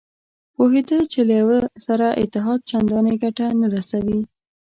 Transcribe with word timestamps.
پوهېده 0.55 0.97
چې 1.11 1.19
له 1.27 1.33
یوه 1.41 1.59
سره 1.85 2.07
اتحاد 2.23 2.59
چندانې 2.71 3.13
ګټه 3.23 3.45
نه 3.61 3.67
رسوي. 3.75 4.19